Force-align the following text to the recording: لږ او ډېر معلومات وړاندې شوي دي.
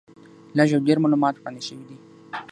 لږ 0.57 0.69
او 0.75 0.81
ډېر 0.87 0.97
معلومات 1.03 1.35
وړاندې 1.37 1.61
شوي 1.67 1.83
دي. 1.89 1.97